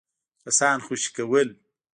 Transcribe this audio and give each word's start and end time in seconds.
کسان 0.43 0.77
خوشي 0.85 1.09
کول. 1.15 1.47